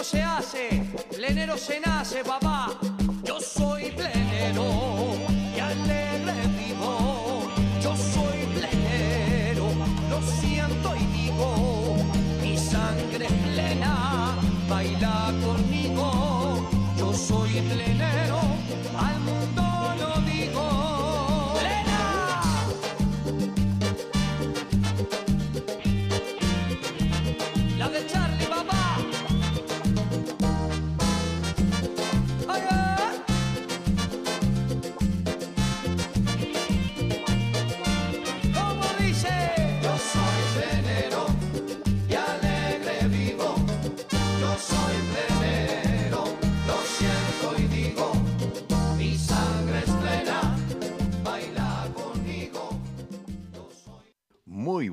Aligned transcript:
no 0.00 0.04
se 0.04 0.22
hace, 0.22 0.82
plenero 1.14 1.58
se 1.58 1.78
nace, 1.78 2.24
papá. 2.24 2.70
Yo 3.22 3.38
soy 3.38 3.90
plenero 3.90 4.64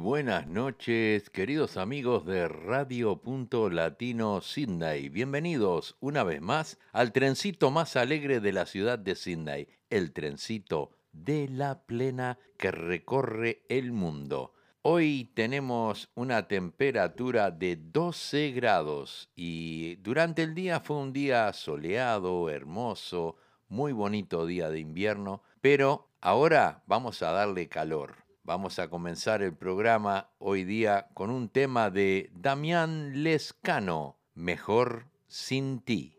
buenas 0.07 0.47
noches, 0.47 1.29
queridos 1.29 1.75
amigos 1.75 2.25
de 2.25 2.48
Radio 2.48 3.17
Punto 3.17 3.70
Latino 3.70 4.39
Sydney. 4.39 5.09
Bienvenidos 5.09 5.98
una 5.99 6.23
vez 6.23 6.40
más 6.40 6.79
al 6.93 7.12
trencito 7.12 7.71
más 7.71 7.98
alegre 7.98 8.40
de 8.40 8.54
la 8.54 8.65
ciudad 8.65 8.98
de 8.98 9.15
Sydney, 9.15 9.67
el 9.90 10.13
trencito 10.13 10.91
de 11.12 11.49
la 11.49 11.82
plena 11.82 12.40
que 12.55 12.71
recorre 12.71 13.65
el 13.67 13.91
mundo. 13.91 14.54
Hoy 14.82 15.29
tenemos 15.34 16.10
una 16.15 16.48
temperatura 16.48 17.51
de 17.51 17.76
12 17.76 18.51
grados 18.51 19.29
y 19.35 19.98
durante 19.98 20.41
el 20.43 20.55
día 20.55 20.79
fue 20.79 20.95
un 20.95 21.12
día 21.12 21.51
soleado, 21.51 22.49
hermoso, 22.49 23.35
muy 23.67 23.91
bonito 23.91 24.45
día 24.45 24.70
de 24.70 24.79
invierno, 24.79 25.43
pero 25.60 26.07
ahora 26.21 26.82
vamos 26.87 27.21
a 27.23 27.34
darle 27.34 27.67
calor. 27.67 28.26
Vamos 28.48 28.79
a 28.79 28.87
comenzar 28.90 29.41
el 29.41 29.53
programa 29.53 30.29
hoy 30.40 30.63
día 30.63 31.09
con 31.13 31.31
un 31.31 31.49
tema 31.49 31.90
de 31.90 32.31
Damián 32.34 33.21
Lescano, 33.21 34.15
Mejor 34.35 35.07
sin 35.27 35.81
ti. 35.81 36.17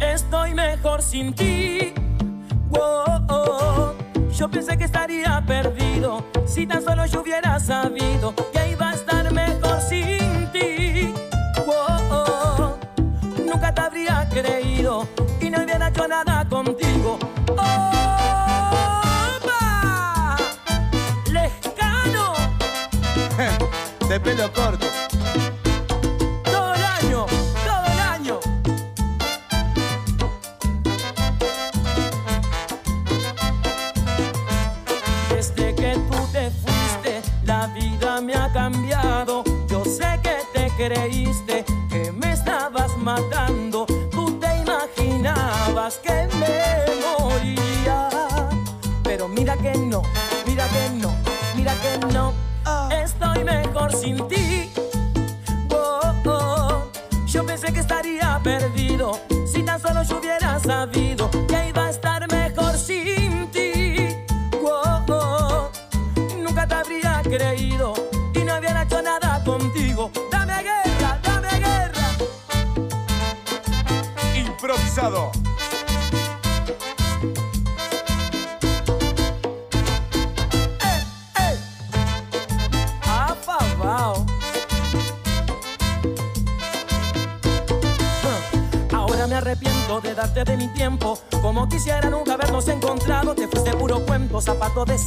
Estoy 0.00 0.52
mejor 0.54 1.00
sin 1.02 1.32
ti. 1.32 1.94
Wow, 2.70 3.24
oh. 3.28 3.94
Yo 4.36 4.50
pensé 4.50 4.76
que 4.76 4.82
estaría 4.82 5.40
perdido 5.46 6.26
si 6.44 6.66
tan 6.66 6.82
solo 6.82 7.06
yo 7.06 7.22
hubiera 7.22 7.60
sabido 7.60 8.34
que 8.52 8.72
iba 8.72 8.90
a 8.90 8.94
estar 8.94 9.32
mejor 9.32 9.80
sin 9.82 10.50
ti. 10.50 11.14
Oh. 11.68 12.76
Nunca 13.46 13.72
te 13.72 13.80
habría 13.80 14.28
creído 14.28 15.06
y 15.40 15.50
no 15.50 15.62
hubiera 15.62 15.86
hecho 15.86 16.08
nada 16.08 16.35
De 24.46 25.05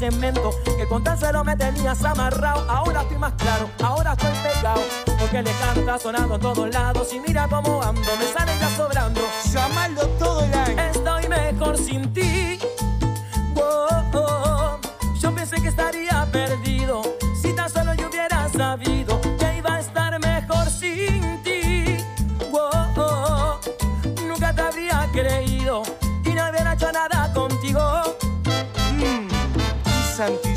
Que 0.10 0.88
con 0.88 1.04
tan 1.04 1.18
celo 1.20 1.44
me 1.44 1.56
tenías 1.56 2.04
amarrado. 2.04 2.70
Ahora 2.70 3.02
estoy 3.04 3.18
más 3.20 3.34
claro, 3.34 3.70
ahora 3.84 4.14
estoy 4.14 4.32
pegado. 4.42 4.82
Porque 5.20 5.44
le 5.44 5.52
canta 5.52 6.00
sonando 6.00 6.36
en 6.36 6.42
todos 6.42 6.70
lados. 6.74 6.79
Marta. 30.20 30.54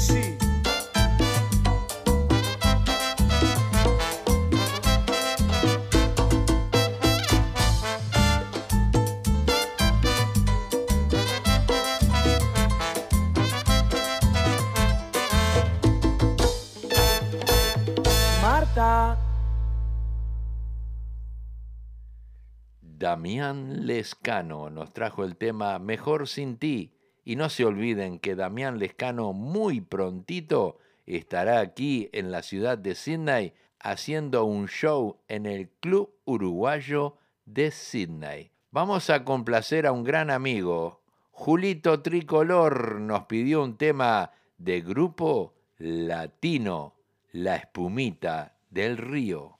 Damián 22.81 23.87
Lescano 23.87 24.71
nos 24.71 24.93
trajo 24.93 25.23
el 25.23 25.37
tema 25.37 25.79
Mejor 25.79 26.27
sin 26.27 26.59
ti. 26.59 27.02
Y 27.25 27.37
no 27.37 27.49
se 27.49 27.65
olviden 27.65 28.19
que 28.19 28.35
Damián 28.35 28.79
Lescano 28.79 29.33
muy 29.33 29.81
prontito 29.81 30.79
estará 31.07 31.61
aquí 31.61 32.09
en 32.13 32.31
la 32.31 32.43
ciudad 32.43 32.79
de 32.79 32.95
Sydney 32.95 33.53
haciendo 33.81 34.45
un 34.45 34.69
show 34.69 35.19
en 35.29 35.47
el 35.47 35.69
Club 35.81 36.15
Uruguayo 36.25 37.17
de 37.45 37.71
Sydney. 37.71 38.51
Vamos 38.71 39.11
a 39.11 39.25
complacer 39.25 39.87
a 39.87 39.93
un 39.93 40.05
gran 40.05 40.31
amigo. 40.31 41.03
Julito 41.31 42.01
Tricolor 42.01 43.01
nos 43.01 43.25
pidió 43.25 43.63
un 43.63 43.77
tema 43.77 44.31
de 44.59 44.81
grupo 44.81 45.55
latino, 45.79 46.95
La 47.33 47.57
Espumita 47.57 48.55
del 48.71 48.97
Río. 48.97 49.59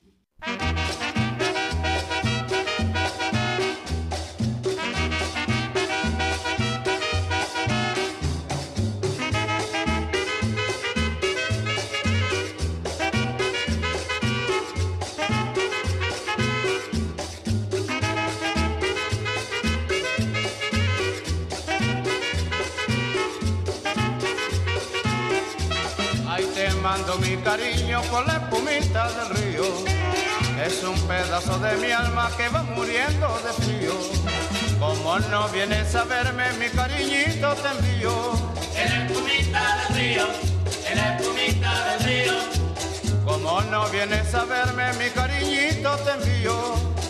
Cariño 27.57 28.01
con 28.11 28.27
la 28.27 28.35
espumita 28.35 29.09
del 29.13 29.29
río. 29.37 29.65
Es 30.65 30.83
un 30.85 30.99
pedazo 31.07 31.59
de 31.59 31.77
mi 31.77 31.91
alma 31.91 32.31
que 32.37 32.49
va 32.49 32.63
muriendo 32.63 33.29
de 33.45 33.53
frío. 33.65 33.93
Como 34.81 35.19
no 35.19 35.49
vienes 35.49 35.95
a 35.95 36.05
verme, 36.05 36.51
mi 36.55 36.69
cariñito 36.71 37.55
te 37.57 37.69
envío. 37.69 38.33
En 38.75 38.89
la 38.91 39.05
espumita 39.05 39.63
del 39.77 39.97
río, 39.97 40.27
en 40.89 40.97
la 40.97 41.17
espumita 41.17 41.71
del 41.89 42.01
río. 42.09 42.35
Como 43.27 43.61
no 43.63 43.87
vienes 43.89 44.35
a 44.35 44.45
verme, 44.45 44.93
mi 44.95 45.11
cariñito 45.11 45.97
te 46.05 46.11
envío. 46.11 46.57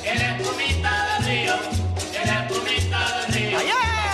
En 0.02 0.18
la 0.18 0.36
espumita 0.36 0.92
del 1.06 1.24
río, 1.24 1.54
en 2.20 2.28
la 2.28 2.46
espumita 2.46 2.98
del 3.20 3.34
río. 3.34 3.58
Sufre, 3.58 4.11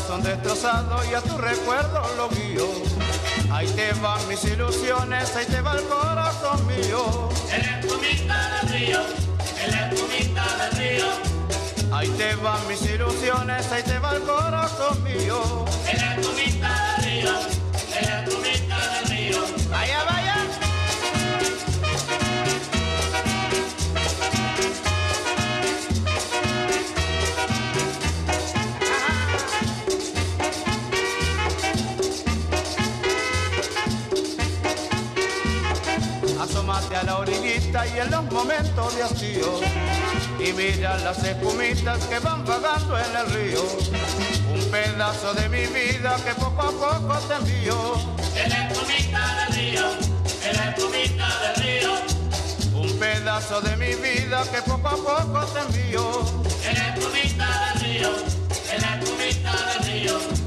corazón 0.00 0.22
destrozado 0.22 0.96
y 1.10 1.14
a 1.14 1.20
tu 1.20 1.36
recuerdo 1.36 2.02
lo 2.16 2.28
guío. 2.30 2.66
Ahí 3.50 3.66
te 3.68 3.92
van 4.00 4.26
mis 4.28 4.44
ilusiones, 4.44 5.34
ahí 5.36 5.46
te 5.46 5.60
va 5.60 5.74
el 5.76 5.82
corazón 5.84 6.66
mío. 6.66 7.28
En 7.52 7.62
la 7.66 7.80
espumita 7.80 8.60
del 8.62 8.68
río, 8.70 9.00
en 9.64 9.70
la 9.70 9.90
espumita 9.90 10.44
del 10.58 10.78
río. 10.78 11.06
Ahí 11.92 12.08
te 12.10 12.34
van 12.36 12.68
mis 12.68 12.82
ilusiones, 12.82 13.72
ahí 13.72 13.82
te 13.82 13.98
va 13.98 14.14
el 14.14 14.22
corazón 14.22 15.02
mío. 15.02 15.64
En 15.90 15.98
la 15.98 16.14
espumita 16.14 16.59
y 37.94 37.98
en 37.98 38.10
los 38.10 38.24
momentos 38.24 38.96
de 38.96 39.02
hastío 39.02 39.60
y 40.38 40.52
mira 40.52 40.96
las 40.98 41.22
espumitas 41.22 41.98
que 42.06 42.18
van 42.18 42.44
vagando 42.44 42.98
en 42.98 43.16
el 43.16 43.26
río. 43.32 43.62
Un 44.52 44.70
pedazo 44.70 45.34
de 45.34 45.48
mi 45.48 45.66
vida 45.66 46.16
que 46.24 46.34
poco 46.34 46.62
a 46.62 46.70
poco 46.70 47.18
te 47.28 47.34
envío. 47.34 47.94
En 48.36 48.50
la 48.50 48.68
espumita 48.68 49.46
del 49.46 49.54
río, 49.56 49.84
en 50.44 50.56
la 50.56 50.70
espumita 50.70 51.28
del 51.40 51.64
río. 51.64 51.90
Un 52.74 52.98
pedazo 52.98 53.60
de 53.60 53.76
mi 53.76 53.94
vida 53.94 54.44
que 54.52 54.62
poco 54.62 54.88
a 54.88 54.96
poco 54.96 55.46
te 55.52 55.60
envío. 55.60 56.20
En 56.68 56.78
la 56.78 56.94
espumita 56.94 57.72
del 57.74 57.82
río, 57.82 58.10
en 58.72 58.82
la 58.82 58.94
espumita 58.96 59.52
del 59.74 59.92
río. 59.92 60.39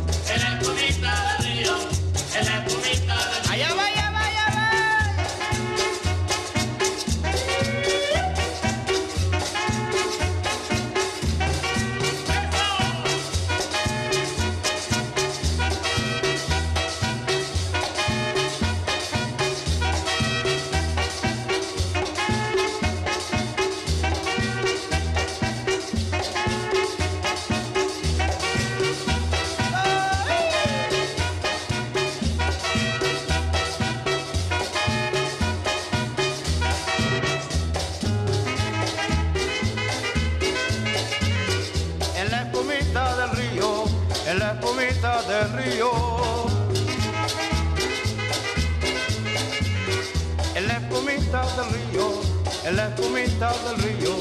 Espumita 53.51 53.69
del 53.69 53.77
río. 53.83 54.15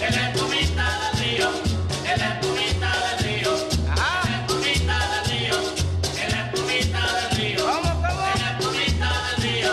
En 0.00 0.14
la 0.14 0.28
espumita 0.30 0.84
del 1.00 1.22
río, 1.22 1.48
en 2.04 2.18
la 2.20 2.28
espumita 2.38 2.90
del 3.06 3.18
río. 3.24 3.50
Ah, 3.90 4.22
En 4.24 4.32
la 4.32 4.38
espumita 4.46 4.96
del 5.12 5.24
río, 5.30 5.56
en 6.22 6.30
la 6.30 6.40
espumita 6.46 7.00
del 7.16 7.30
río. 7.38 7.66
¿Cómo, 7.66 7.90
cómo? 7.94 8.22
En 8.34 8.40
la 8.40 8.50
espumita 8.58 9.08
del 9.26 9.42
río, 9.42 9.72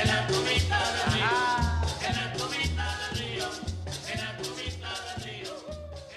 en 0.00 0.08
la 0.08 0.20
espumita 0.20 0.78
del 0.92 1.12
río. 1.12 1.24
ah. 1.24 1.86
En 2.06 2.14
la 2.16 2.22
espumita 2.32 2.84
del 3.00 3.18
río, 3.18 3.46
en 4.12 4.20
la 4.20 4.30
espumita 4.32 4.88
del 5.06 5.24
río. 5.24 5.52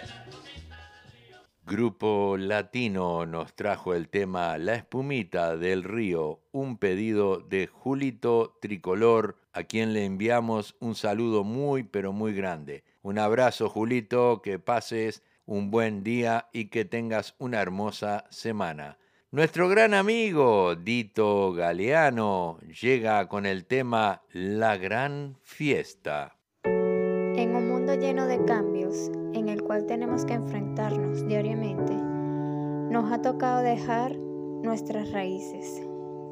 En 0.01 0.07
la 0.09 0.15
espumita 0.23 0.77
del 0.91 1.11
río. 1.13 1.37
Grupo 1.65 2.37
Latino 2.37 3.25
nos 3.25 3.53
trajo 3.55 3.93
el 3.93 4.09
tema 4.09 4.57
La 4.57 4.75
Espumita 4.75 5.55
del 5.57 5.83
Río, 5.83 6.41
un 6.51 6.77
pedido 6.77 7.37
de 7.39 7.67
Julito 7.67 8.57
Tricolor, 8.61 9.37
a 9.59 9.63
quien 9.65 9.91
le 9.91 10.05
enviamos 10.05 10.77
un 10.79 10.95
saludo 10.95 11.43
muy 11.43 11.83
pero 11.83 12.13
muy 12.13 12.33
grande. 12.33 12.85
Un 13.01 13.19
abrazo 13.19 13.67
Julito, 13.67 14.41
que 14.41 14.57
pases 14.57 15.21
un 15.45 15.69
buen 15.69 16.01
día 16.01 16.47
y 16.53 16.69
que 16.69 16.85
tengas 16.85 17.35
una 17.39 17.61
hermosa 17.61 18.23
semana. 18.29 18.97
Nuestro 19.31 19.67
gran 19.67 19.93
amigo 19.93 20.75
Dito 20.75 21.51
Galeano 21.51 22.57
llega 22.81 23.27
con 23.27 23.45
el 23.45 23.65
tema 23.65 24.21
La 24.31 24.77
Gran 24.77 25.35
Fiesta. 25.43 26.37
En 26.63 27.53
un 27.53 27.67
mundo 27.67 27.95
lleno 27.95 28.27
de 28.27 28.43
cambios, 28.45 29.11
en 29.33 29.49
el 29.49 29.61
cual 29.61 29.85
tenemos 29.87 30.23
que 30.23 30.35
enfrentarnos 30.35 31.27
diariamente, 31.27 31.93
nos 31.93 33.11
ha 33.11 33.21
tocado 33.21 33.61
dejar 33.61 34.17
nuestras 34.17 35.11
raíces, 35.11 35.81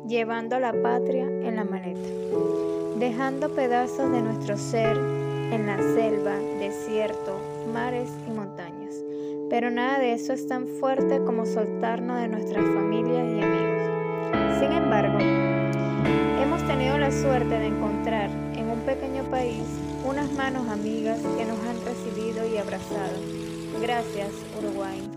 llevando 0.08 0.60
la 0.60 0.74
patria 0.82 1.24
en 1.24 1.56
la 1.56 1.64
maleta, 1.64 2.10
dejando 2.98 3.50
pedazos 3.50 4.12
de 4.12 4.22
nuestro 4.22 4.58
ser 4.58 4.98
en 4.98 5.66
la 5.66 5.78
selva, 5.78 6.36
desierto, 6.60 7.40
mares 7.74 8.10
y 8.28 8.32
montañas. 8.32 8.96
Pero 9.50 9.70
nada 9.70 10.00
de 10.00 10.14
eso 10.14 10.34
es 10.34 10.48
tan 10.48 10.68
fuerte 10.68 11.24
como 11.24 11.46
soltarnos 11.46 12.22
de 12.22 12.28
nuestras 12.28 12.66
familias 12.66 13.28
y 13.28 13.42
amigos. 13.42 14.60
Sin 14.60 14.72
embargo, 14.72 15.18
Hemos 16.42 16.66
tenido 16.68 16.98
la 16.98 17.12
suerte 17.12 17.60
de 17.60 17.68
encontrar 17.68 18.30
en 18.56 18.70
un 18.70 18.80
pequeño 18.82 19.24
país 19.30 19.64
unas 20.06 20.32
manos 20.34 20.68
amigas 20.70 21.20
que 21.20 21.46
nos 21.46 21.60
han 21.66 21.84
recibido 21.86 22.48
y 22.48 22.58
abrazado. 22.58 23.18
Gracias, 23.82 24.32
Uruguay. 24.58 25.17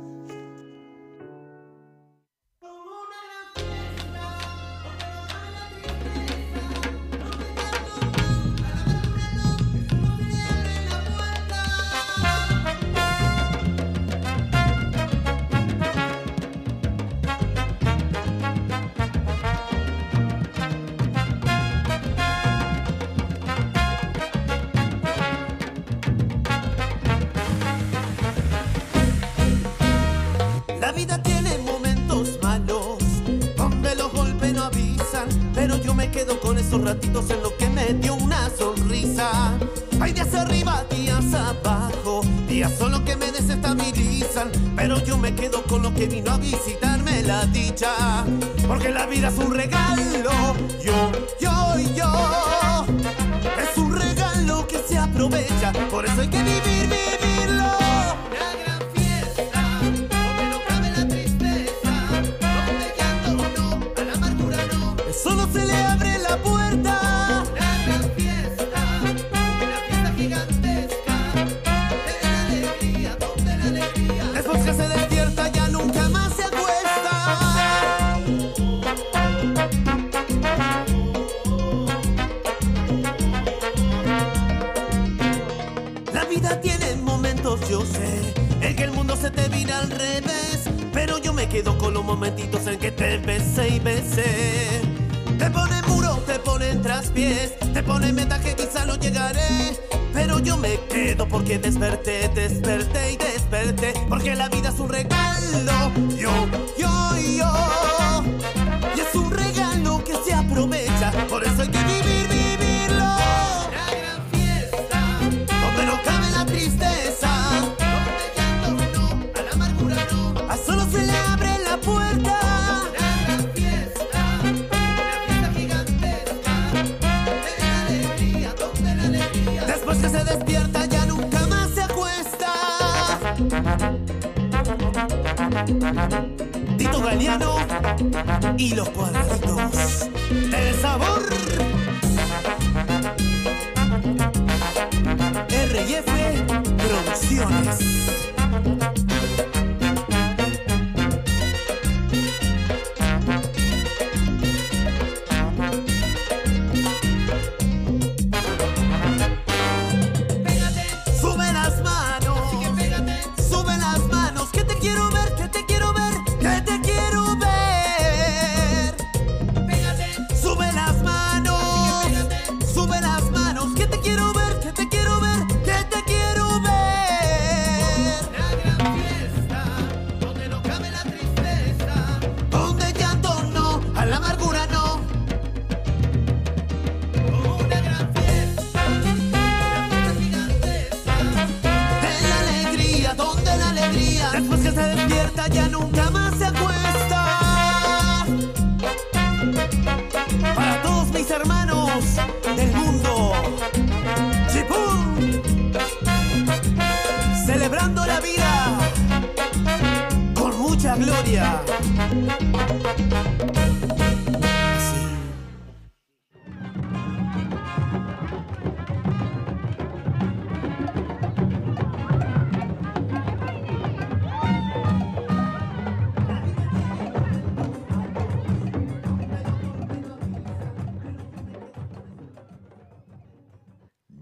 Esos 36.70 36.84
ratitos 36.84 37.28
en 37.30 37.42
lo 37.42 37.56
que 37.56 37.68
me 37.68 37.84
dio 37.94 38.14
una 38.14 38.48
sonrisa. 38.56 39.58
Hay 40.00 40.12
días 40.12 40.32
arriba, 40.34 40.84
días 40.88 41.34
abajo, 41.34 42.20
días 42.46 42.72
solo 42.78 43.04
que 43.04 43.16
me 43.16 43.32
desestabilizan, 43.32 44.52
pero 44.76 45.04
yo 45.04 45.18
me 45.18 45.34
quedo 45.34 45.64
con 45.64 45.82
lo 45.82 45.92
que 45.92 46.06
vino 46.06 46.30
a 46.30 46.38
visitarme 46.38 47.22
la 47.22 47.44
dicha, 47.46 48.24
porque 48.68 48.90
la 48.90 49.06
vida 49.06 49.30
es 49.30 49.38
un 49.38 49.52
regalo, 49.52 50.30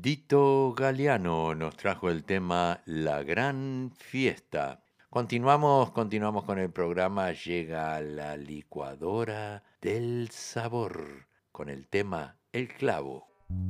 Dito 0.09 0.73
Galeano 0.75 1.55
nos 1.55 1.77
trajo 1.77 2.09
el 2.09 2.25
tema 2.25 2.81
La 2.87 3.23
Gran 3.23 3.93
Fiesta. 3.95 4.81
Continuamos, 5.11 5.91
continuamos 5.91 6.45
con 6.45 6.59
el 6.59 6.71
programa. 6.71 7.33
Llega 7.33 8.01
la 8.01 8.35
licuadora 8.39 9.63
del 9.83 10.31
sabor 10.31 11.27
con 11.53 11.69
el 11.69 11.89
tema 11.89 12.39
El 12.53 12.69
clavo. 12.69 13.29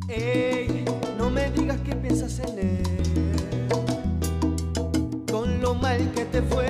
Ey, 0.08 0.84
no 1.18 1.28
me 1.28 1.50
digas 1.50 1.80
que 1.80 1.96
piensas 1.96 2.38
en 2.38 2.58
él. 2.60 2.82
Con 5.28 5.60
lo 5.60 5.74
mal 5.74 6.08
que 6.12 6.24
te 6.24 6.40
fue. 6.40 6.68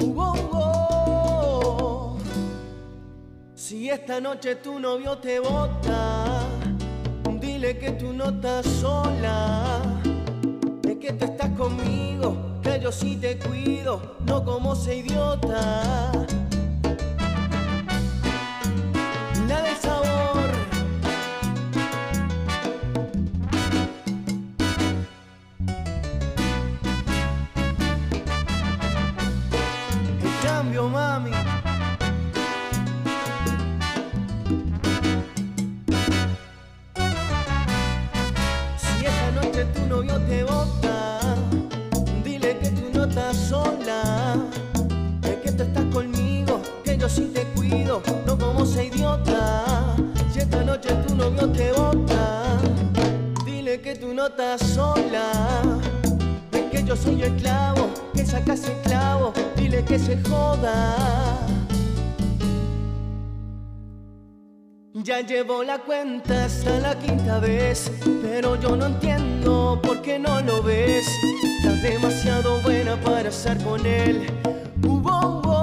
Uh, 0.00 0.20
oh, 0.22 0.50
oh. 0.54 2.18
Si 3.54 3.90
esta 3.90 4.22
noche 4.22 4.56
tu 4.56 4.80
novio 4.80 5.18
te 5.18 5.38
bota 5.38 6.63
dile 7.64 7.78
que 7.78 7.92
tú 7.92 8.12
no 8.12 8.26
estás 8.26 8.66
sola, 8.66 9.80
de 10.82 10.98
que 10.98 11.12
tú 11.14 11.24
estás 11.24 11.50
conmigo, 11.56 12.36
que 12.62 12.78
yo 12.78 12.92
sí 12.92 13.16
te 13.16 13.38
cuido, 13.38 14.16
no 14.26 14.44
como 14.44 14.74
ese 14.74 14.96
idiota. 14.96 16.26
novio 51.14 51.48
te 51.50 51.72
bota. 51.72 52.58
Dile 53.44 53.80
que 53.80 53.94
tú 53.94 54.12
no 54.14 54.26
estás 54.26 54.60
sola. 54.60 55.30
Ven 56.50 56.70
que 56.70 56.84
yo 56.84 56.96
soy 56.96 57.22
el 57.22 57.36
clavo, 57.36 57.88
que 58.14 58.24
sacas 58.24 58.64
el 58.64 58.76
clavo. 58.82 59.32
Dile 59.56 59.84
que 59.84 59.98
se 59.98 60.20
joda. 60.22 60.96
Ya 64.94 65.20
llevo 65.20 65.62
la 65.62 65.78
cuenta 65.78 66.46
hasta 66.46 66.78
la 66.78 66.98
quinta 66.98 67.38
vez, 67.38 67.90
pero 68.22 68.58
yo 68.58 68.74
no 68.74 68.86
entiendo 68.86 69.78
por 69.82 70.00
qué 70.00 70.18
no 70.18 70.40
lo 70.40 70.62
ves. 70.62 71.06
Estás 71.58 71.82
demasiado 71.82 72.60
buena 72.62 72.96
para 73.00 73.28
estar 73.28 73.62
con 73.62 73.84
él. 73.84 74.26
Uh. 74.86 75.53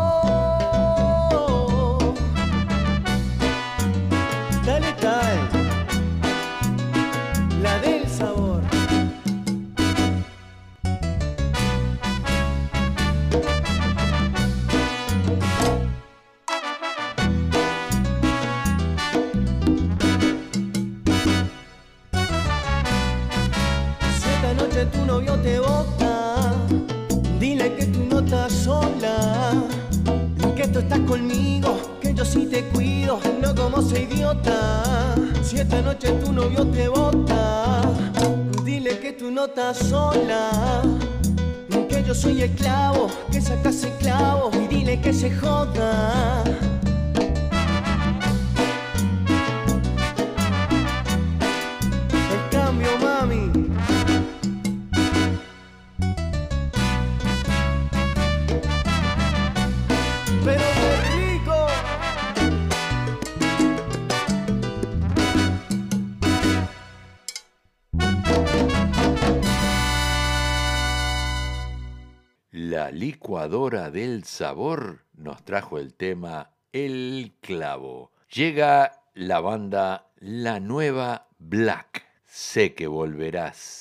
Sabor 74.41 75.05
nos 75.13 75.45
trajo 75.45 75.77
el 75.77 75.93
tema 75.93 76.49
El 76.73 77.35
clavo. 77.41 78.11
Llega 78.33 79.03
la 79.13 79.39
banda 79.39 80.07
La 80.17 80.59
Nueva 80.59 81.27
Black. 81.37 82.07
Sé 82.25 82.73
que 82.73 82.87
volverás. 82.87 83.80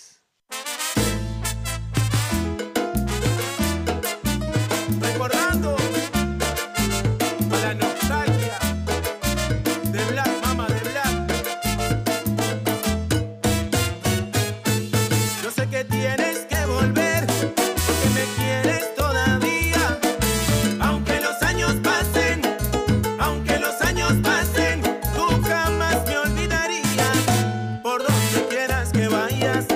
que 28.88 29.08
vayas. 29.08 29.69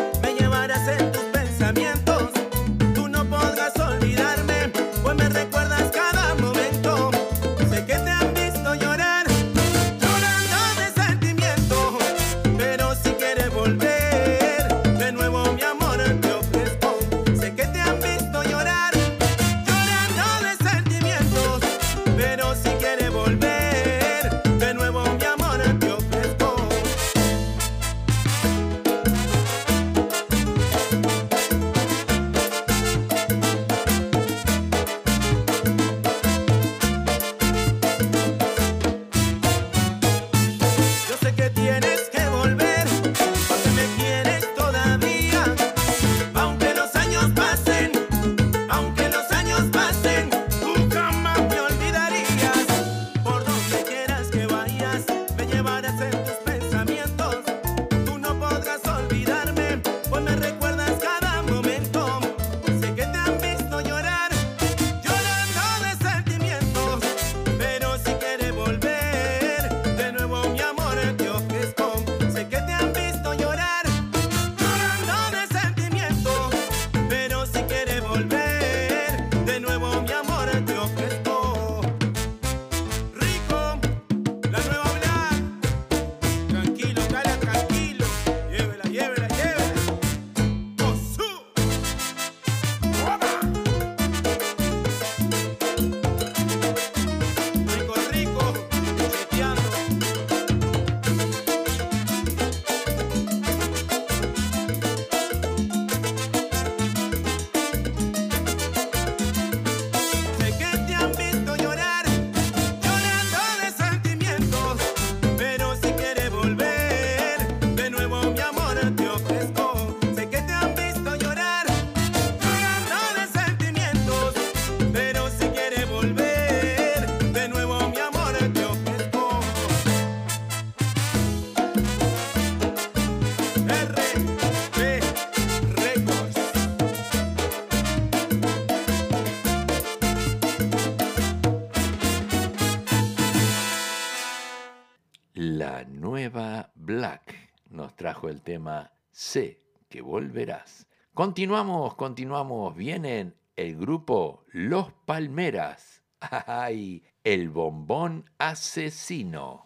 El 148.22 148.42
tema 148.42 148.92
Sé 149.10 149.60
que 149.88 150.00
volverás. 150.00 150.86
Continuamos, 151.12 151.94
continuamos. 151.94 152.74
Vienen 152.74 153.36
el 153.56 153.76
grupo 153.76 154.44
Los 154.52 154.92
Palmeras. 155.04 156.02
¡Ay! 156.20 157.04
El 157.22 157.50
bombón 157.50 158.30
asesino. 158.38 159.63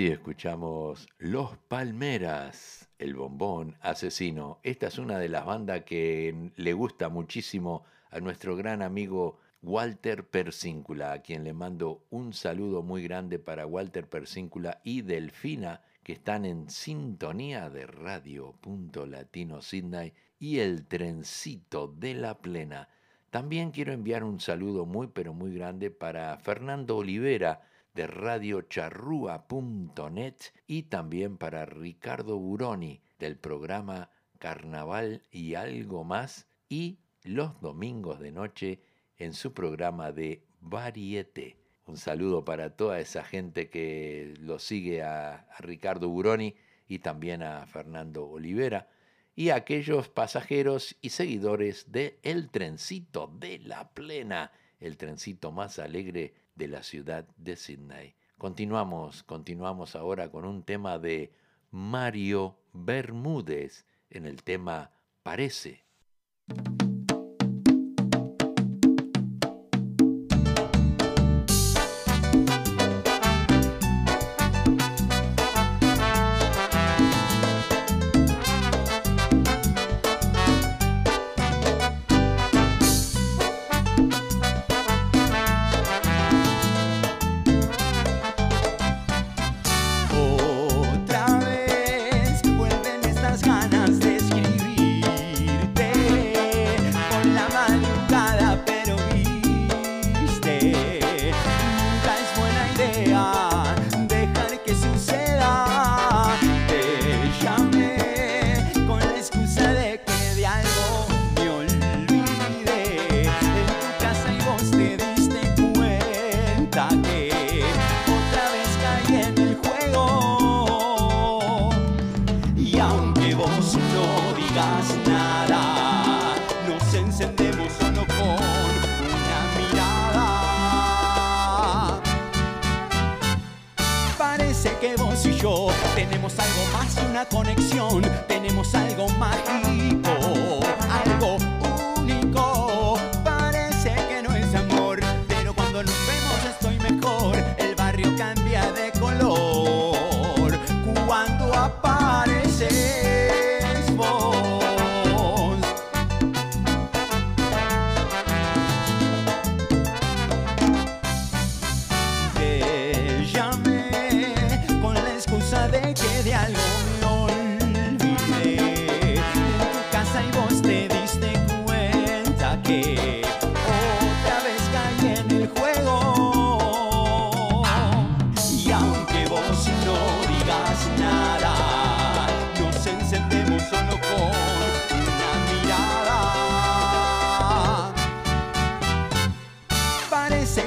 Así 0.00 0.08
escuchamos 0.08 1.06
Los 1.18 1.58
Palmeras, 1.68 2.88
el 2.98 3.14
bombón 3.14 3.76
asesino. 3.82 4.58
Esta 4.62 4.86
es 4.86 4.96
una 4.96 5.18
de 5.18 5.28
las 5.28 5.44
bandas 5.44 5.82
que 5.82 6.52
le 6.56 6.72
gusta 6.72 7.10
muchísimo 7.10 7.84
a 8.10 8.18
nuestro 8.18 8.56
gran 8.56 8.80
amigo 8.80 9.40
Walter 9.60 10.26
Persíncula, 10.26 11.12
a 11.12 11.20
quien 11.20 11.44
le 11.44 11.52
mando 11.52 12.06
un 12.08 12.32
saludo 12.32 12.82
muy 12.82 13.02
grande 13.02 13.38
para 13.38 13.66
Walter 13.66 14.08
Persíncula 14.08 14.80
y 14.84 15.02
Delfina, 15.02 15.82
que 16.02 16.14
están 16.14 16.46
en 16.46 16.70
sintonía 16.70 17.68
de 17.68 17.86
Radio 17.86 18.54
Punto 18.58 19.04
Latino 19.04 19.60
Sydney 19.60 20.14
y 20.38 20.60
el 20.60 20.86
trencito 20.86 21.88
de 21.88 22.14
la 22.14 22.38
plena. 22.38 22.88
También 23.28 23.70
quiero 23.70 23.92
enviar 23.92 24.24
un 24.24 24.40
saludo 24.40 24.86
muy 24.86 25.08
pero 25.08 25.34
muy 25.34 25.54
grande 25.54 25.90
para 25.90 26.38
Fernando 26.38 26.96
Olivera, 26.96 27.60
de 27.94 28.06
radiocharrúa.net 28.06 30.34
y 30.66 30.84
también 30.84 31.36
para 31.36 31.66
Ricardo 31.66 32.38
Buroni 32.38 33.02
del 33.18 33.36
programa 33.36 34.10
Carnaval 34.38 35.22
y 35.30 35.54
algo 35.54 36.04
más 36.04 36.46
y 36.68 36.98
los 37.24 37.60
domingos 37.60 38.20
de 38.20 38.32
noche 38.32 38.80
en 39.18 39.34
su 39.34 39.52
programa 39.52 40.12
de 40.12 40.42
Varieté. 40.60 41.56
Un 41.86 41.96
saludo 41.96 42.44
para 42.44 42.76
toda 42.76 43.00
esa 43.00 43.24
gente 43.24 43.68
que 43.68 44.34
lo 44.38 44.58
sigue 44.58 45.02
a, 45.02 45.34
a 45.34 45.58
Ricardo 45.58 46.08
Buroni 46.08 46.54
y 46.88 47.00
también 47.00 47.42
a 47.42 47.66
Fernando 47.66 48.26
Olivera 48.26 48.88
y 49.36 49.50
a 49.50 49.56
aquellos 49.56 50.08
pasajeros 50.08 50.96
y 51.00 51.10
seguidores 51.10 51.92
de 51.92 52.18
El 52.22 52.50
Trencito 52.50 53.32
de 53.38 53.58
la 53.58 53.90
Plena, 53.90 54.52
el 54.80 54.96
trencito 54.96 55.52
más 55.52 55.78
alegre 55.78 56.34
de 56.60 56.68
la 56.68 56.82
ciudad 56.82 57.26
de 57.38 57.56
Sydney. 57.56 58.14
Continuamos, 58.36 59.22
continuamos 59.22 59.96
ahora 59.96 60.30
con 60.30 60.44
un 60.44 60.62
tema 60.62 60.98
de 60.98 61.32
Mario 61.70 62.58
Bermúdez 62.74 63.86
en 64.10 64.26
el 64.26 64.42
tema 64.42 64.90
Parece. 65.22 65.86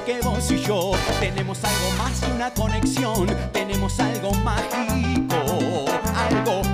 Que 0.05 0.19
vos 0.21 0.51
y 0.51 0.61
yo. 0.61 0.91
Tenemos 1.21 1.63
algo 1.63 1.91
más 1.97 2.19
que 2.19 2.31
una 2.31 2.53
conexión, 2.53 3.25
tenemos 3.53 3.97
algo 4.01 4.33
mágico, 4.33 5.85
algo 6.13 6.72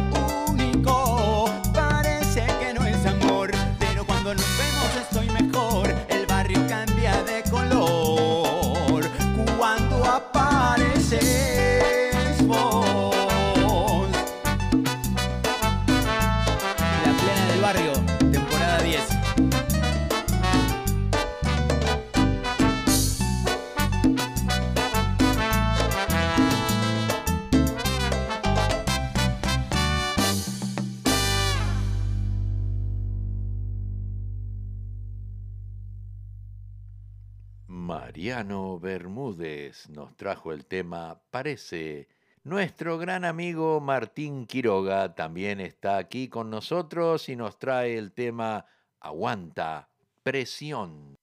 Bermúdez 38.39 39.89
nos 39.89 40.15
trajo 40.15 40.53
el 40.53 40.65
tema 40.65 41.21
Parece. 41.29 42.07
Nuestro 42.43 42.97
gran 42.97 43.25
amigo 43.25 43.81
Martín 43.81 44.45
Quiroga 44.45 45.13
también 45.13 45.59
está 45.59 45.97
aquí 45.97 46.29
con 46.29 46.49
nosotros 46.49 47.27
y 47.27 47.35
nos 47.35 47.59
trae 47.59 47.97
el 47.97 48.13
tema 48.13 48.65
Aguanta, 49.01 49.89
presión. 50.23 51.17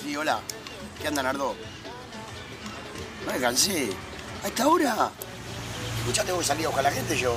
Sí, 0.00 0.16
hola. 0.16 0.40
¿Qué 0.98 1.08
anda, 1.08 1.22
Nardo? 1.22 1.54
No 3.26 3.32
me 3.32 3.38
cansé. 3.38 3.90
¿A 4.42 4.48
esta? 4.48 4.64
Escuchate, 6.04 6.32
voy 6.32 6.44
a 6.44 6.46
salir 6.46 6.66
a 6.66 6.68
buscar 6.68 6.86
a 6.86 6.90
la 6.90 6.94
gente 6.94 7.16
yo. 7.16 7.34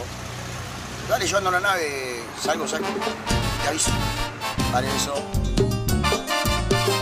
Dale, 1.07 1.25
yo 1.25 1.37
ando 1.37 1.49
en 1.51 1.53
la 1.53 1.59
nave. 1.61 2.21
Salgo, 2.37 2.67
salgo. 2.67 2.87
Te 3.63 3.69
aviso. 3.69 3.91
Dale, 4.73 4.87
eso. 4.93 5.13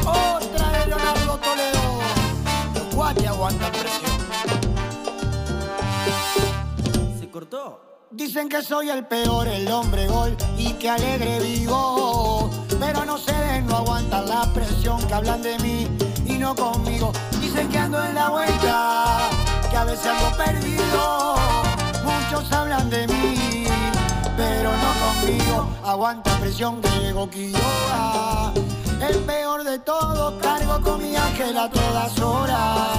Otra 0.06 0.69
de 0.69 0.86
Leonardo 0.86 1.39
Toledo. 1.39 2.01
Los 2.75 2.93
guaches 2.93 3.28
aguantan 3.28 3.71
presión. 3.71 4.12
¿Se 7.19 7.32
cortó? 7.32 7.82
Dicen 8.12 8.47
que 8.47 8.62
soy 8.62 8.91
el 8.91 9.08
peor, 9.08 9.47
el 9.47 9.67
hombre 9.71 10.06
gol 10.06 10.38
y 10.60 10.73
que 10.73 10.88
alegre 10.88 11.39
vivo. 11.39 12.47
Pero 12.80 13.06
no 13.06 13.17
se 13.17 13.34
den, 13.34 13.65
no 13.65 13.78
aguantan 13.78 14.30
la 14.30 14.54
presión 14.54 15.04
que 15.08 15.13
hablan 15.15 15.41
de 15.41 15.58
mí 15.58 15.88
y 16.28 16.38
no 16.38 16.56
conmigo. 16.56 17.12
Dicen 17.41 17.67
que 17.69 17.80
ando 17.80 18.06
en 18.06 18.13
la 18.13 18.30
vuelta, 18.30 19.30
que 19.71 19.78
a 19.78 19.84
veces 19.84 20.06
ando 20.06 20.38
perdido. 20.38 21.55
Hablan 22.52 22.89
de 22.89 23.08
mí, 23.08 23.65
pero 24.36 24.71
no 24.71 24.93
conmigo. 25.06 25.69
Aguanta 25.84 26.38
presión 26.39 26.82
que 26.82 26.89
llegó 27.00 27.30
Quiroga. 27.30 28.52
El 29.02 29.17
peor 29.19 29.63
de 29.63 29.80
todo, 29.80 30.38
cargo 30.39 30.82
con 30.82 31.02
mi 31.02 31.15
ángel 31.15 31.58
a 31.58 31.69
todas 31.69 32.19
horas. 32.19 32.98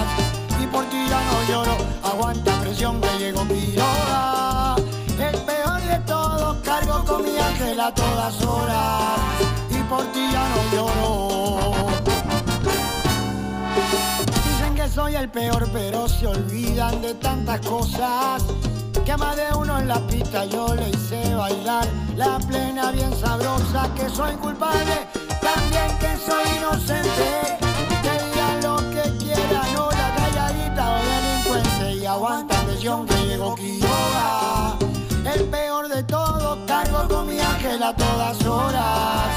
Y 0.61 0.67
por 0.67 0.85
ti 0.87 1.07
ya 1.09 1.21
no 1.21 1.49
lloro, 1.49 1.77
aguanta 2.03 2.59
presión 2.61 3.01
que 3.01 3.19
llegó 3.19 3.47
Quiroga. 3.47 4.77
El 5.19 5.39
peor 5.43 5.81
de 5.83 5.99
todo, 6.07 6.63
cargo 6.63 7.05
con 7.05 7.23
mi 7.23 7.39
ángel 7.39 7.79
a 7.79 7.93
todas 7.93 8.43
horas. 8.43 9.21
Y 9.71 9.83
por 9.83 10.05
ti 10.13 10.29
ya 10.33 10.49
no 10.49 10.77
lloro. 10.77 11.75
Dicen 14.49 14.75
que 14.75 14.89
soy 14.89 15.15
el 15.15 15.29
peor, 15.29 15.69
pero 15.73 16.09
se 16.09 16.27
olvidan 16.27 17.03
de 17.03 17.15
tantas 17.15 17.61
cosas. 17.61 18.43
Que 19.07 19.17
más 19.17 19.37
de 19.37 19.47
uno 19.57 19.79
en 19.79 19.87
la 19.87 20.05
pista 20.09 20.47
yo 20.47 20.75
le 20.75 20.91
hice 20.91 21.33
bailar 21.37 21.87
la 22.17 22.41
plena 22.41 22.91
bien 22.91 23.15
sabrosa. 23.17 23.89
Que 23.95 24.09
soy 24.11 24.35
culpable, 24.35 25.07
también 25.41 25.97
que 26.01 26.17
soy 26.17 26.43
inocente. 26.59 27.57
Que 28.03 28.11
digan 28.25 28.63
lo 28.65 28.77
que 28.91 29.25
quieran, 29.25 29.75
no 29.75 29.89
la 29.93 30.13
calladita 30.17 30.91
o 30.91 30.99
delincuente. 31.05 31.95
Y 32.03 32.05
aguanta 32.05 32.61
presión 32.65 33.07
que 33.07 33.15
llegó 33.27 33.55
Quiroga. 33.55 34.77
El 35.33 35.45
peor 35.51 35.89
de 35.89 36.03
todo, 36.03 36.67
cargo 36.67 37.07
con 37.07 37.29
mi 37.29 37.39
ángel 37.39 37.81
a 37.85 37.95
todas 37.95 38.45
horas. 38.45 39.29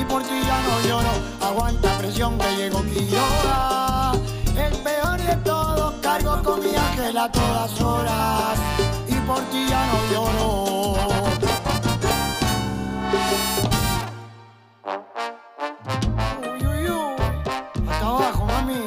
Y 0.00 0.04
por 0.06 0.22
ti 0.22 0.40
ya 0.46 0.62
no 0.62 0.88
lloro, 0.88 1.10
aguanta 1.42 1.98
presión 1.98 2.38
que 2.38 2.56
llegó 2.56 2.82
Quiroga. 2.84 4.12
El 4.56 4.78
peor 4.78 5.20
de 5.20 5.36
todo, 5.44 5.94
cargo 6.00 6.42
con 6.42 6.60
mi 6.60 6.74
ángel 6.74 7.18
a 7.18 7.30
todas 7.30 7.80
horas. 7.82 8.58
Por 9.30 9.42
ti 9.42 9.64
ya 9.68 9.86
no 9.86 9.98
lloro. 10.10 10.48
Uy, 16.52 16.66
uy, 16.66 16.90
uy. 16.90 17.14
Hasta 17.88 18.06
abajo, 18.08 18.44
mami. 18.46 18.82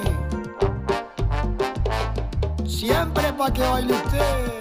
Siempre 2.68 3.32
pa' 3.32 3.52
que 3.54 3.62
baile. 3.62 4.53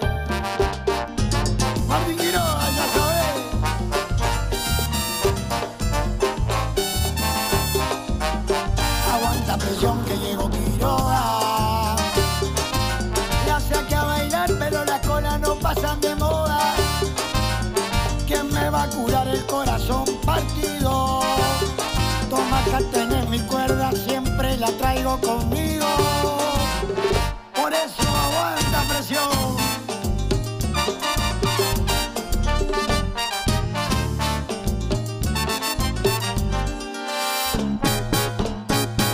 Conmigo. 25.20 25.86
Por 27.54 27.72
eso 27.72 28.02
aguanta 28.02 28.82
presión. 28.88 29.30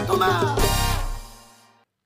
Toma. 0.07 0.57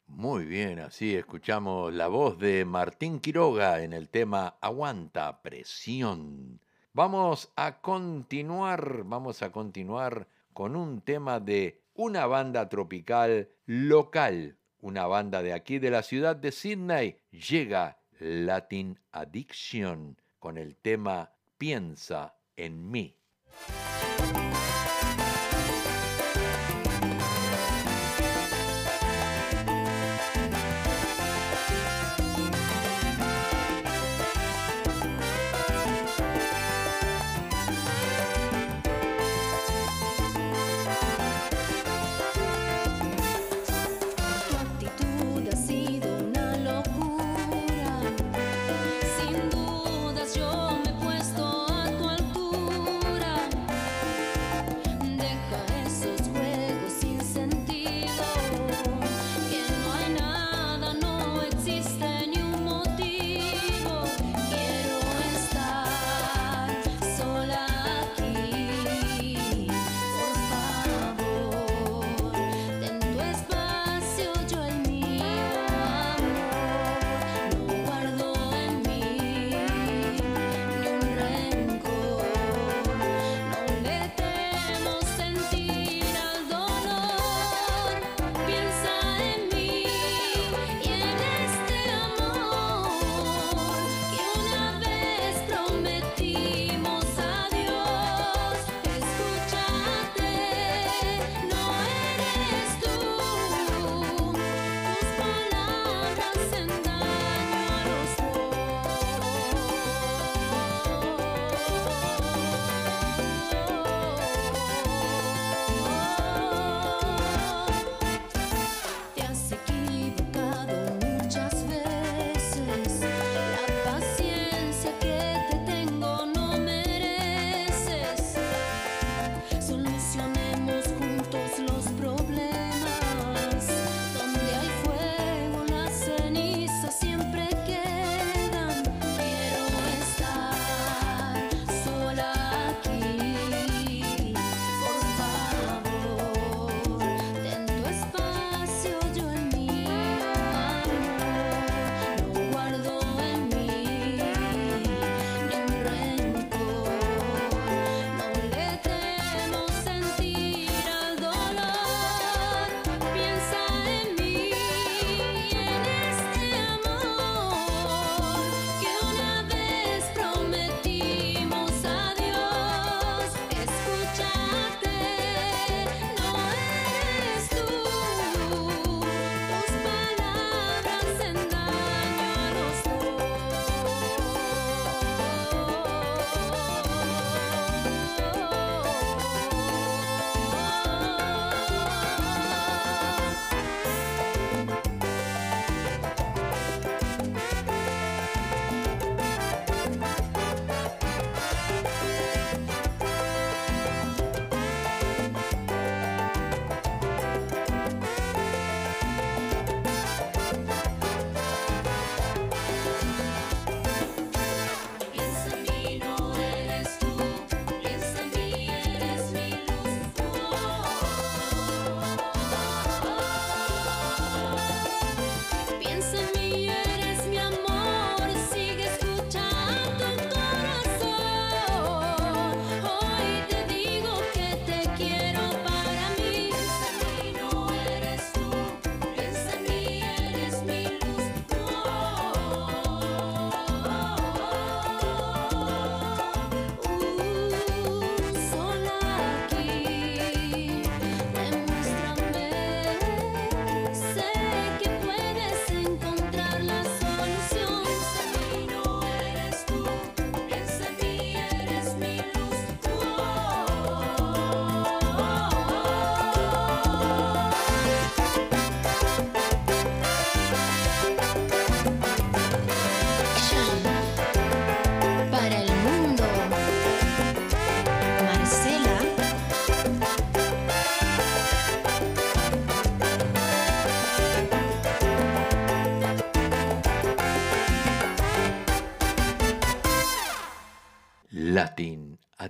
Muy 0.07 0.45
bien, 0.45 0.79
así 0.79 1.15
escuchamos 1.15 1.93
la 1.93 2.09
voz 2.09 2.39
de 2.39 2.65
Martín 2.65 3.21
Quiroga 3.21 3.83
en 3.83 3.93
el 3.93 4.09
tema 4.09 4.57
Aguanta 4.61 5.43
presión. 5.43 6.61
Vamos 6.95 7.51
a 7.57 7.81
continuar, 7.81 9.03
vamos 9.05 9.43
a 9.43 9.51
continuar 9.51 10.29
con 10.53 10.77
un 10.77 11.01
tema 11.01 11.41
de 11.41 11.82
una 11.95 12.27
banda 12.27 12.69
tropical 12.69 13.51
local, 13.67 14.59
una 14.79 15.07
banda 15.07 15.43
de 15.43 15.53
aquí 15.53 15.79
de 15.79 15.91
la 15.91 16.03
ciudad 16.03 16.37
de 16.37 16.53
Sydney. 16.53 17.19
Llega 17.31 18.01
Latin 18.19 18.99
Addiction 19.13 20.21
con 20.39 20.59
el 20.59 20.77
tema 20.77 21.33
Piensa 21.59 22.37
en 22.57 22.91
mí. 22.91 23.17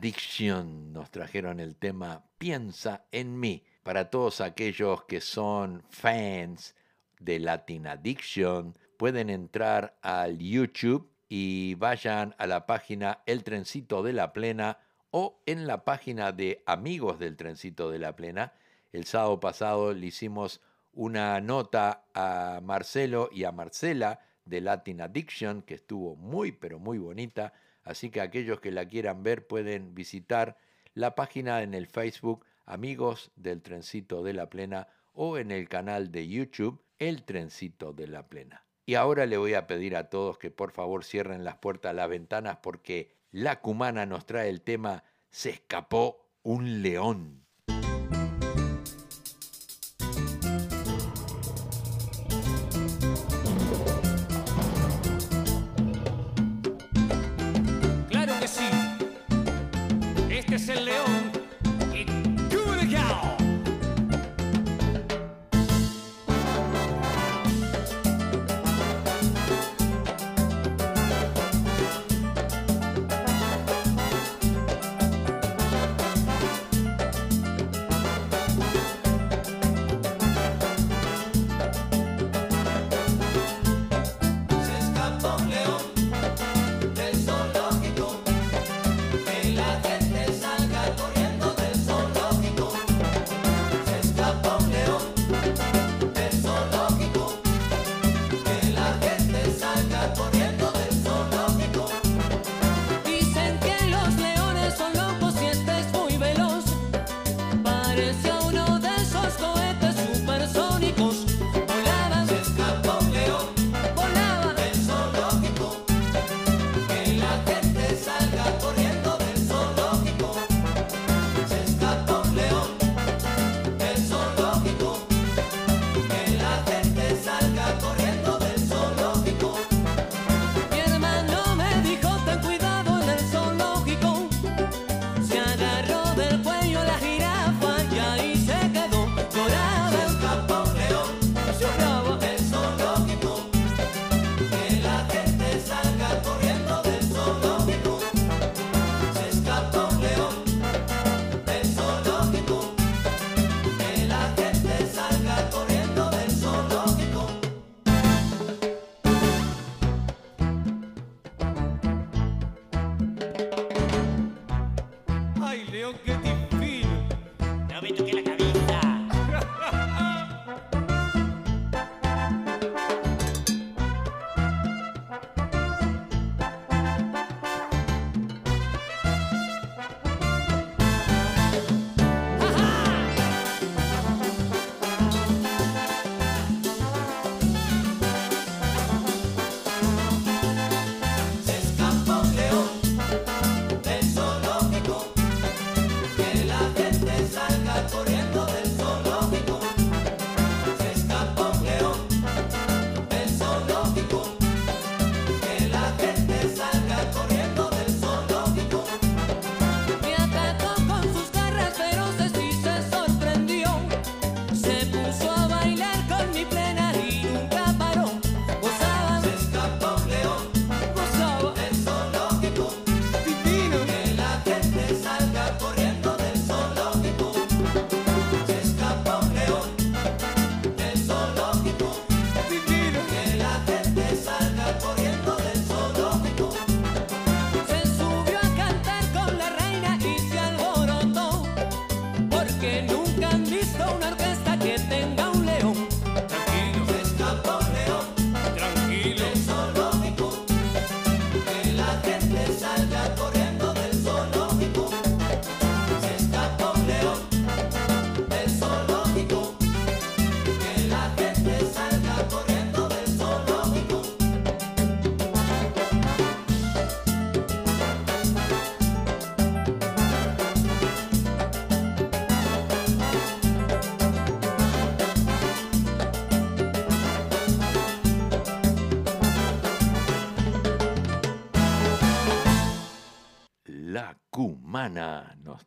Addiction 0.02 0.92
nos 0.92 1.12
trajeron 1.12 1.60
el 1.60 1.76
tema 1.76 2.24
Piensa 2.36 3.04
en 3.12 3.38
mí. 3.38 3.62
Para 3.84 4.10
todos 4.10 4.40
aquellos 4.40 5.04
que 5.04 5.20
son 5.20 5.84
fans 5.90 6.74
de 7.20 7.38
Latin 7.38 7.86
Addiction, 7.86 8.76
pueden 8.96 9.30
entrar 9.30 9.96
al 10.02 10.38
YouTube 10.40 11.08
y 11.28 11.76
vayan 11.76 12.34
a 12.38 12.48
la 12.48 12.66
página 12.66 13.22
El 13.26 13.44
Trencito 13.44 14.02
de 14.02 14.12
la 14.12 14.32
Plena 14.32 14.80
o 15.12 15.40
en 15.46 15.68
la 15.68 15.84
página 15.84 16.32
de 16.32 16.64
Amigos 16.66 17.20
del 17.20 17.36
Trencito 17.36 17.88
de 17.88 18.00
la 18.00 18.16
Plena. 18.16 18.54
El 18.92 19.04
sábado 19.04 19.38
pasado 19.38 19.94
le 19.94 20.06
hicimos 20.06 20.62
una 20.94 21.40
nota 21.40 22.06
a 22.12 22.58
Marcelo 22.60 23.30
y 23.30 23.44
a 23.44 23.52
Marcela 23.52 24.18
de 24.46 24.62
Latin 24.62 25.00
Addiction, 25.00 25.62
que 25.62 25.74
estuvo 25.74 26.16
muy, 26.16 26.50
pero 26.50 26.80
muy 26.80 26.98
bonita. 26.98 27.52
Así 27.82 28.10
que 28.10 28.20
aquellos 28.20 28.60
que 28.60 28.70
la 28.70 28.86
quieran 28.86 29.22
ver 29.22 29.46
pueden 29.46 29.94
visitar 29.94 30.56
la 30.94 31.14
página 31.14 31.62
en 31.62 31.74
el 31.74 31.86
Facebook 31.86 32.44
Amigos 32.64 33.32
del 33.36 33.62
Trencito 33.62 34.22
de 34.22 34.34
la 34.34 34.48
Plena 34.48 34.88
o 35.12 35.38
en 35.38 35.50
el 35.50 35.68
canal 35.68 36.12
de 36.12 36.28
YouTube 36.28 36.82
El 36.98 37.24
Trencito 37.24 37.92
de 37.92 38.06
la 38.06 38.28
Plena. 38.28 38.64
Y 38.86 38.94
ahora 38.94 39.26
le 39.26 39.36
voy 39.36 39.54
a 39.54 39.66
pedir 39.66 39.96
a 39.96 40.10
todos 40.10 40.38
que 40.38 40.50
por 40.50 40.72
favor 40.72 41.04
cierren 41.04 41.44
las 41.44 41.56
puertas, 41.56 41.94
las 41.94 42.08
ventanas, 42.08 42.58
porque 42.62 43.14
la 43.30 43.60
cumana 43.60 44.06
nos 44.06 44.26
trae 44.26 44.48
el 44.48 44.62
tema 44.62 45.04
Se 45.30 45.50
escapó 45.50 46.28
un 46.42 46.82
león. 46.82 47.41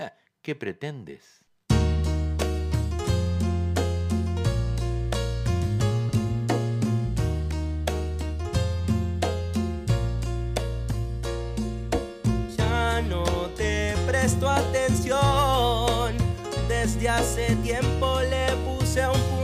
¿Qué 0.42 0.56
pretendes? 0.56 1.46
Presto 14.32 14.50
atención. 14.50 16.16
Desde 16.68 17.10
hace 17.10 17.56
tiempo 17.58 18.20
le 18.22 18.48
puse 18.66 19.06
un 19.08 19.22
punto 19.24 19.41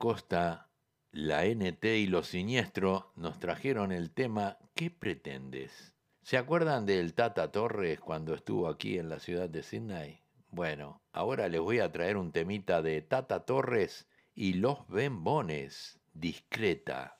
Acosta, 0.00 0.70
la 1.12 1.44
NT 1.44 1.84
y 1.84 2.06
los 2.06 2.28
siniestros 2.28 3.04
nos 3.16 3.38
trajeron 3.38 3.92
el 3.92 4.10
tema 4.10 4.56
¿Qué 4.74 4.90
pretendes? 4.90 5.92
¿Se 6.22 6.38
acuerdan 6.38 6.86
del 6.86 7.12
Tata 7.12 7.52
Torres 7.52 8.00
cuando 8.00 8.32
estuvo 8.32 8.68
aquí 8.68 8.98
en 8.98 9.10
la 9.10 9.18
ciudad 9.18 9.50
de 9.50 9.62
Sydney? 9.62 10.22
Bueno, 10.48 11.02
ahora 11.12 11.50
les 11.50 11.60
voy 11.60 11.80
a 11.80 11.92
traer 11.92 12.16
un 12.16 12.32
temita 12.32 12.80
de 12.80 13.02
Tata 13.02 13.44
Torres 13.44 14.08
y 14.34 14.54
los 14.54 14.88
Bembones, 14.88 16.00
discreta. 16.14 17.18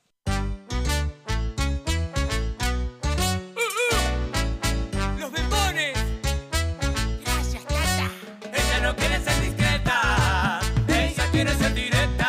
Quiere 11.31 11.53
ser 11.53 11.73
directa. 11.73 12.20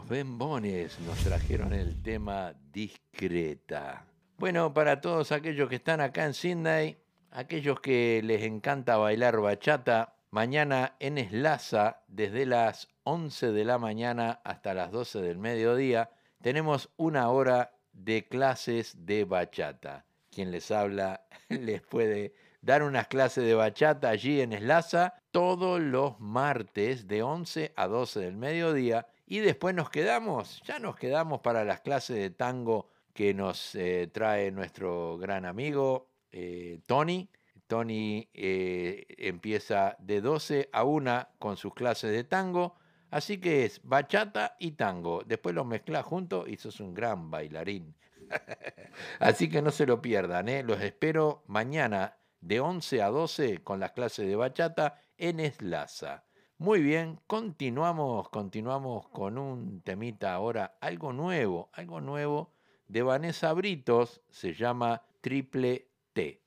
Los 0.00 0.08
Bembones 0.08 0.98
nos 1.00 1.18
trajeron 1.18 1.74
el 1.74 2.02
tema 2.02 2.54
discreta. 2.72 4.06
Bueno, 4.38 4.72
para 4.72 5.02
todos 5.02 5.30
aquellos 5.30 5.68
que 5.68 5.76
están 5.76 6.00
acá 6.00 6.24
en 6.24 6.32
Sydney, 6.32 6.96
aquellos 7.30 7.80
que 7.80 8.22
les 8.24 8.42
encanta 8.44 8.96
bailar 8.96 9.38
bachata, 9.40 10.14
mañana 10.30 10.96
en 11.00 11.18
Eslaza, 11.18 12.02
desde 12.08 12.46
las 12.46 12.88
11 13.04 13.52
de 13.52 13.64
la 13.66 13.76
mañana 13.76 14.40
hasta 14.42 14.72
las 14.72 14.90
12 14.90 15.20
del 15.20 15.36
mediodía, 15.36 16.10
tenemos 16.40 16.88
una 16.96 17.28
hora 17.28 17.74
de 17.92 18.26
clases 18.26 19.04
de 19.04 19.24
bachata. 19.24 20.06
Quien 20.30 20.50
les 20.50 20.70
habla 20.70 21.26
les 21.50 21.82
puede 21.82 22.32
dar 22.62 22.82
unas 22.82 23.06
clases 23.06 23.44
de 23.44 23.54
bachata 23.54 24.08
allí 24.08 24.40
en 24.40 24.54
Eslaza 24.54 25.14
todos 25.30 25.78
los 25.78 26.18
martes 26.20 27.06
de 27.06 27.22
11 27.22 27.74
a 27.76 27.86
12 27.86 28.20
del 28.20 28.36
mediodía 28.36 29.06
y 29.30 29.38
después 29.38 29.76
nos 29.76 29.90
quedamos, 29.90 30.60
ya 30.64 30.80
nos 30.80 30.96
quedamos 30.96 31.40
para 31.40 31.64
las 31.64 31.82
clases 31.82 32.16
de 32.16 32.30
tango 32.30 32.88
que 33.14 33.32
nos 33.32 33.76
eh, 33.76 34.10
trae 34.12 34.50
nuestro 34.50 35.18
gran 35.18 35.44
amigo 35.44 36.08
eh, 36.32 36.80
Tony. 36.84 37.30
Tony 37.68 38.28
eh, 38.34 39.06
empieza 39.18 39.94
de 40.00 40.20
12 40.20 40.70
a 40.72 40.82
1 40.82 41.28
con 41.38 41.56
sus 41.56 41.72
clases 41.74 42.10
de 42.10 42.24
tango. 42.24 42.74
Así 43.12 43.38
que 43.38 43.64
es 43.64 43.80
bachata 43.84 44.56
y 44.58 44.72
tango. 44.72 45.22
Después 45.24 45.54
los 45.54 45.64
mezclas 45.64 46.04
juntos 46.04 46.48
y 46.48 46.56
sos 46.56 46.80
un 46.80 46.92
gran 46.92 47.30
bailarín. 47.30 47.94
Así 49.20 49.48
que 49.48 49.62
no 49.62 49.70
se 49.70 49.86
lo 49.86 50.02
pierdan. 50.02 50.66
Los 50.66 50.80
espero 50.80 51.44
mañana 51.46 52.16
de 52.40 52.58
11 52.58 53.00
a 53.00 53.10
12 53.10 53.62
con 53.62 53.78
las 53.78 53.92
clases 53.92 54.26
de 54.26 54.34
bachata 54.34 55.00
en 55.16 55.38
Eslaza. 55.38 56.24
Muy 56.60 56.82
bien, 56.82 57.18
continuamos, 57.26 58.28
continuamos 58.28 59.08
con 59.08 59.38
un 59.38 59.80
temita 59.80 60.34
ahora, 60.34 60.76
algo 60.82 61.10
nuevo, 61.10 61.70
algo 61.72 62.02
nuevo 62.02 62.52
de 62.86 63.02
Vanessa 63.02 63.54
Britos, 63.54 64.20
se 64.28 64.52
llama 64.52 65.00
Triple 65.22 65.88
T. 66.12 66.42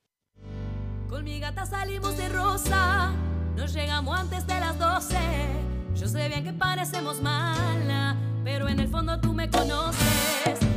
Con 1.10 1.24
mi 1.24 1.40
gata 1.40 1.66
salimos 1.66 2.16
de 2.16 2.30
rosa, 2.30 3.12
nos 3.56 3.74
llegamos 3.74 4.20
antes 4.20 4.46
de 4.46 4.60
las 4.60 4.78
12. 4.78 5.18
Yo 5.96 6.08
sé 6.08 6.28
bien 6.28 6.44
que 6.44 6.54
parecemos 6.54 7.20
mala, 7.20 8.16
pero 8.44 8.68
en 8.68 8.82
el 8.82 8.90
fondo 8.90 9.20
tú 9.20 9.34
me 9.34 9.50
conoces. 9.50 10.73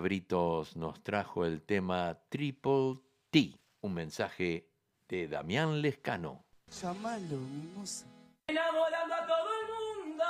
Britos 0.00 0.76
nos 0.76 1.02
trajo 1.02 1.44
el 1.44 1.62
tema 1.62 2.18
Triple 2.28 3.00
T, 3.30 3.58
un 3.80 3.94
mensaje 3.94 4.68
de 5.08 5.28
Damián 5.28 5.80
Lescano. 5.80 6.44
Llamalo, 6.68 7.36
mimosa. 7.36 8.06
Enamorando 8.46 9.14
a 9.14 9.26
todo 9.26 9.48
el 9.60 10.06
mundo. 10.06 10.24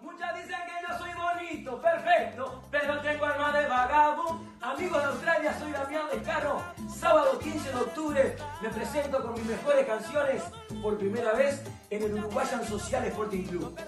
Muchas 0.00 0.34
dicen 0.34 0.56
que 0.66 0.86
yo 0.86 0.98
soy 0.98 1.10
bonito, 1.14 1.80
perfecto, 1.80 2.62
pero 2.70 3.00
tengo 3.00 3.24
alma 3.24 3.58
de 3.58 3.68
vagabundo. 3.68 4.46
Amigos 4.60 4.98
de 4.98 5.04
Australia, 5.04 5.58
soy 5.58 5.72
Damián 5.72 6.06
Lescano. 6.12 6.62
Sábado 6.88 7.38
15 7.38 7.68
de 7.68 7.76
octubre 7.76 8.36
me 8.62 8.68
presento 8.70 9.22
con 9.22 9.34
mis 9.34 9.44
mejores 9.44 9.86
canciones 9.86 10.42
por 10.82 10.98
primera 10.98 11.32
vez 11.32 11.62
en 11.90 12.02
el 12.02 12.14
Uruguayan 12.14 12.66
Social 12.66 13.04
Sporting 13.04 13.44
Club. 13.44 13.78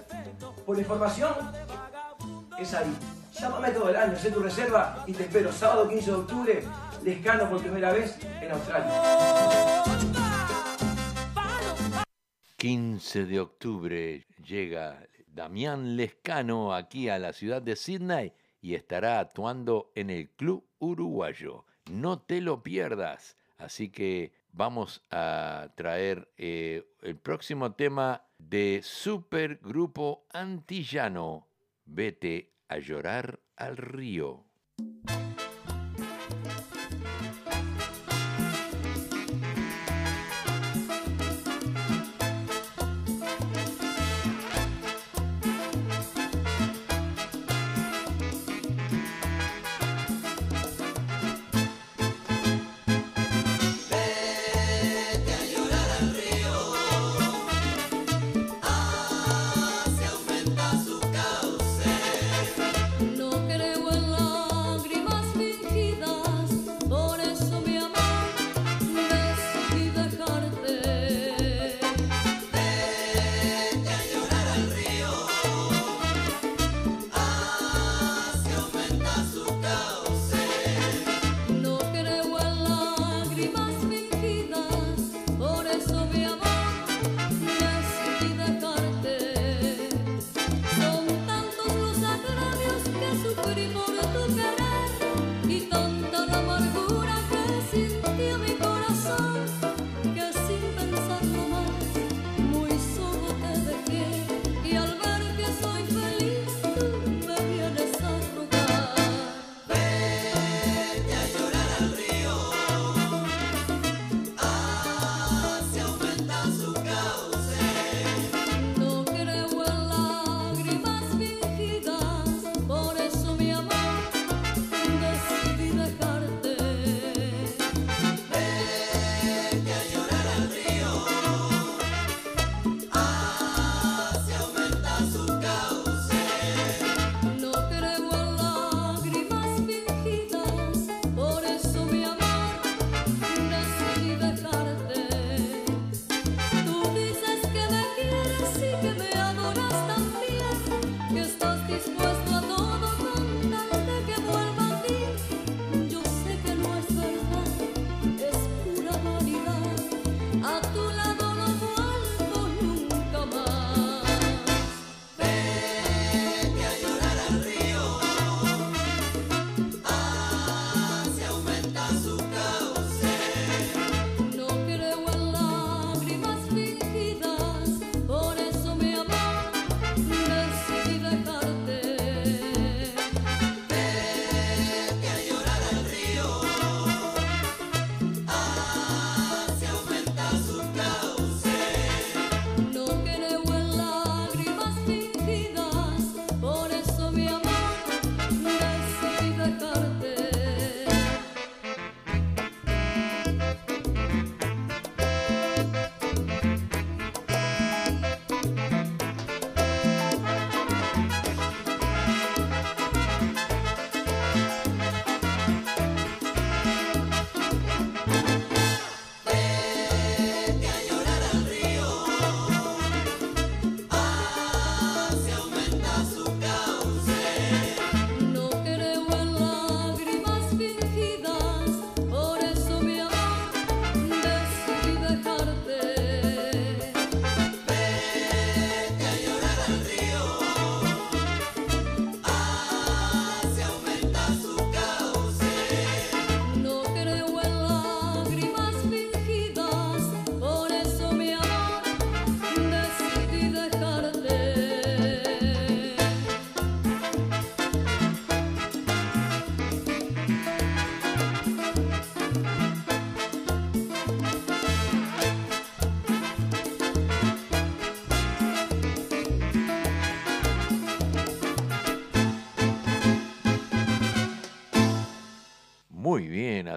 Por 0.65 0.75
la 0.75 0.81
información, 0.81 1.33
es 2.57 2.73
ahí. 2.73 3.18
Llámame 3.39 3.71
todo 3.71 3.89
el 3.89 3.95
año, 3.95 4.17
sé 4.17 4.31
tu 4.31 4.41
reserva 4.41 5.03
y 5.07 5.13
te 5.13 5.23
espero. 5.23 5.51
Sábado 5.53 5.87
15 5.87 6.11
de 6.11 6.17
octubre, 6.17 6.63
Lescano 7.03 7.49
por 7.49 7.61
primera 7.61 7.93
vez 7.93 8.19
en 8.41 8.51
Australia. 8.51 8.91
15 12.57 13.25
de 13.25 13.39
octubre 13.39 14.27
llega 14.43 15.07
Damián 15.27 15.95
Lescano 15.95 16.73
aquí 16.73 17.07
a 17.07 17.17
la 17.17 17.31
ciudad 17.31 17.61
de 17.61 17.77
Sydney 17.77 18.33
y 18.61 18.75
estará 18.75 19.21
actuando 19.21 19.93
en 19.95 20.09
el 20.09 20.29
Club 20.31 20.67
Uruguayo. 20.79 21.63
No 21.89 22.19
te 22.19 22.41
lo 22.41 22.61
pierdas. 22.61 23.37
Así 23.57 23.89
que 23.89 24.33
vamos 24.51 25.01
a 25.11 25.69
traer 25.75 26.29
eh, 26.37 26.83
el 27.03 27.15
próximo 27.15 27.71
tema 27.71 28.25
de 28.37 28.81
Supergrupo 28.83 30.25
Antillano. 30.33 31.47
Vete 31.85 32.58
a 32.69 32.77
llorar 32.77 33.39
al 33.57 33.75
río. 33.77 34.45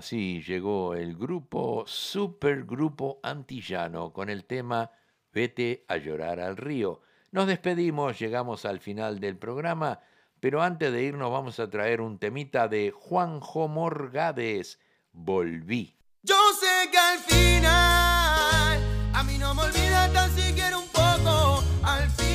Así 0.03 0.43
llegó 0.43 0.97
el 0.97 1.17
grupo 1.17 1.85
Supergrupo 1.87 3.21
Antillano 3.23 4.13
con 4.13 4.31
el 4.31 4.47
tema 4.47 4.91
Vete 5.33 5.85
a 5.87 5.97
llorar 5.97 6.41
al 6.41 6.57
río. 6.57 7.03
Nos 7.31 7.47
despedimos, 7.47 8.19
llegamos 8.19 8.65
al 8.65 8.81
final 8.81 9.21
del 9.21 9.39
programa, 9.39 10.01
pero 10.41 10.61
antes 10.61 10.93
de 10.93 11.05
irnos 11.05 11.31
vamos 11.31 11.61
a 11.61 11.71
traer 11.71 12.01
un 12.01 12.19
temita 12.19 12.67
de 12.67 12.91
Juanjo 12.91 13.69
Morgades, 13.69 14.81
Volví. 15.13 15.95
Yo 16.25 16.35
sé 16.61 16.91
que 16.91 16.99
al 16.99 17.19
final 17.21 19.15
a 19.15 19.23
mí 19.23 19.39
no 19.39 19.55
me 19.55 19.63
olvidas 19.63 20.13
tan 20.13 20.33
siquiera 20.33 20.79
un 20.79 20.89
poco, 20.89 21.63
al 21.85 22.11
final 22.11 22.32